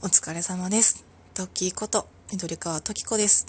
[0.00, 1.04] お疲れ様です。
[1.34, 3.48] トッキーこと、緑川トキコです。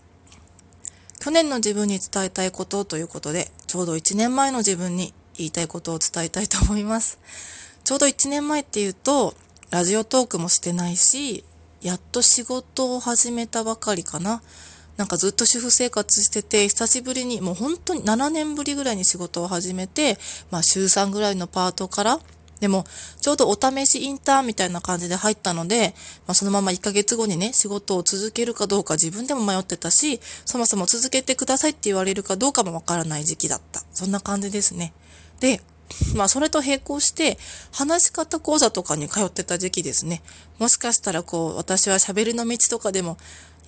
[1.19, 7.19] 去年の自分に伝えたいことということで、ちょうど1年前の自分に言いたいことを伝えたいと思います。
[7.83, 9.35] ちょうど1年前っていうと、
[9.69, 11.43] ラジオトークもしてないし、
[11.83, 14.41] やっと仕事を始めたばかりかな。
[14.97, 20.17] なんかずっと主婦生活してて、久しぶりに、もう本当に7年ぶりぐらいに仕事を始めて、
[20.49, 22.19] まあ週3ぐらいのパートから、
[22.59, 22.85] でも、
[23.21, 25.93] ちょうどお試しインターンみたいな感じで入ったので、
[26.27, 33.81] まあ、そのまま1ヶ月後にね、仕事を続けるかどうか自分でも迷ってたし、そもそも続けてくださいって言われるかどうかもわからない時期だった。
[33.93, 34.93] そんな感じですね。
[35.39, 35.61] で、
[36.15, 37.37] まあ、それと並行して、
[37.71, 40.21] 話し方講座とかに通ってた時期ですね。
[40.59, 43.17] もしかしたら、こう、私は喋りの道とかでも、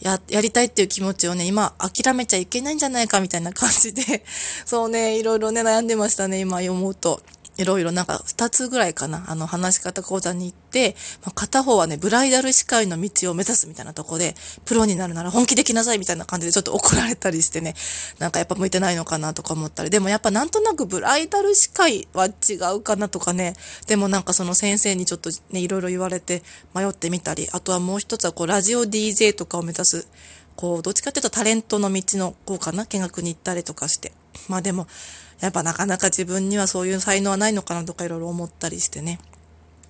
[0.01, 4.23] や、やりたいっていう気持ちをね、今、諦めちゃいけないんじゃないかみたいな感じで、
[4.65, 7.21] そうね、いろいろね、悩んでましたね、今思うと。
[7.57, 17.75] いろいろなんか二つぐらいかな、あの話し方講座に行って、まあ、片方はね、ブライダル司会の道を目指すみたいなとこで、プロになるなら本気できなさいみたいな感じでちょっと怒られたりしてね、
[18.19, 23.53] なんかやっぱ向いてないのかなとか思ったり、でもやっぱなんとなくブライダル司会は違うかなとかね、
[23.87, 30.07] でもなんかその先生にちょっとね、いろいろ言われて迷ってみたり、あとはもう一つはこう、ラジオ DJ とかを目指す、
[30.61, 34.11] こう、どっちかっていうとタレントの道のこうかな、見学に行ったりとかして。
[34.47, 34.85] まあでも、
[35.39, 39.19] やっぱなかなか自分にはそういう才能はないのかなとかいろいろ思ったりしてね。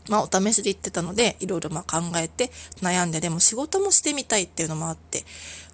[0.07, 5.25] まあお試しで言ってたので、いろいろまあ考えて悩んで、でも仕事もしてみたいっていうのもあって、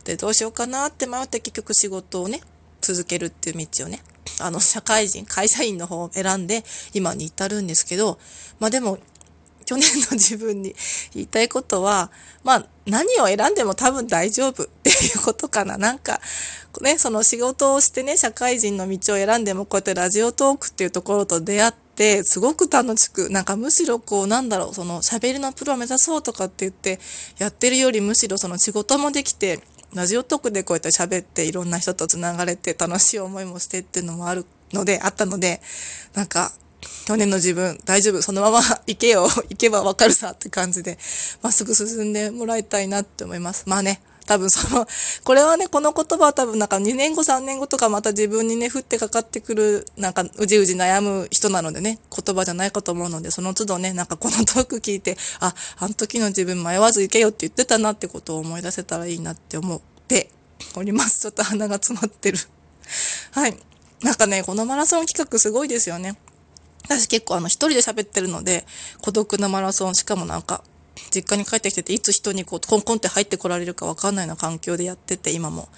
[0.04, 2.42] で、どうしようかなって迷って結局仕事をね、
[2.82, 4.02] 続けるっていう道をね、
[4.40, 6.64] あの、社会人、会社員の方を選んで
[6.96, 8.18] 今に至るんですけど、
[8.60, 8.98] まあでも、
[9.68, 10.74] 去年の自分に
[11.14, 12.10] 言いたいことは、
[12.46, 15.78] まあ、何を選んでも多分大丈夫ていうことかな。
[15.78, 16.20] なんか、
[16.82, 27.00] ね、その仕事をしてね、社会人の道を選んでも、こうやってラジオトークっていうところと出会って、すごく楽しく、なんかむしろこう、なんだろう、その喋りのプロを目指そうとかって言って、
[27.40, 29.60] やってるよりむしろその仕事もできて、
[29.94, 35.62] ラジオトークでこうやって喋っていろんな人と繋がれて楽しい思いもしてっていうのもあるので、あったので、
[36.14, 36.52] なんか、
[37.06, 40.98] 去年の自分、大丈夫、そのまま 行けよ、行けばわかるさって感じで、
[41.42, 43.64] まっすぐ進んでもらいたいなって思います。
[43.66, 44.86] まあね、多分その、
[45.24, 60.30] これはね、この言葉は多分なんか2年後、3年後とかまた自分にね、降ってかかってくる、なんかうじうじ悩む人なのでね、言葉じゃないかと思うので、その都度ね、なんかこのトーク聞いて、あ、あの時の自分迷わず行けよって言ってたなってことを思い出せたらいいなって思って
[60.76, 61.22] おります。
[61.22, 62.38] ちょっと鼻が詰まってる。
[63.32, 63.58] はい。
[64.04, 66.18] なんかね、このマラソン企画すごいですよね。
[66.84, 68.66] 私結構あの一人で喋ってるので、
[69.02, 70.64] 孤独なマラソン、しかもなんか、
[71.14, 75.70] 実家に帰ってきてて、いつ人にこう、コンコンって入ってこられるかわかんないような環境でやってて、今も。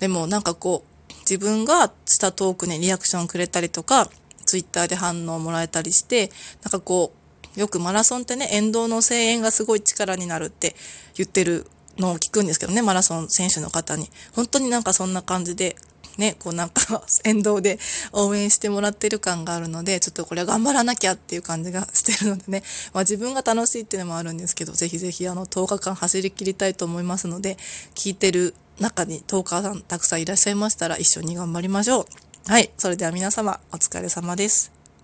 [0.00, 4.08] でもなんかこう、自分がしたトークにリアクションくれたりとか、
[4.44, 6.30] ツイッターで反応もらえたりして、
[6.62, 7.12] なんかこ
[7.56, 10.74] う、よくマラソンってね、沿道の声援がすごい力になるって
[11.14, 11.66] 言ってる
[11.98, 14.10] のを聞くんですけどね、マラソン選手の方に。
[14.34, 15.76] 本当になんかそんな感じで、
[16.18, 17.78] ね、こうなんか 沿道で
[18.12, 22.62] 応援してもらってる感があるので、ちょっとこれは頑張らなきゃっていう感じがしてるのでね、
[22.92, 27.56] まあ自分が楽しいっていうのもあるんですけど、ぜひぜひあの10日間走り切りたいと思いますので、
[27.94, 32.50] 聞いてる中に10日さんたくさんいらっしゃいましたら一緒に頑張りましょう。
[32.50, 34.81] はい、それでは皆様お疲れ様です。